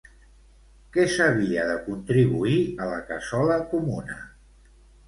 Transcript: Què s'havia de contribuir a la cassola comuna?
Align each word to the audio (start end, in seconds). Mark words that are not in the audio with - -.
Què 0.95 1.05
s'havia 1.17 1.67
de 1.73 1.77
contribuir 1.91 2.57
a 2.79 2.89
la 2.95 2.99
cassola 3.13 3.63
comuna? 3.77 4.23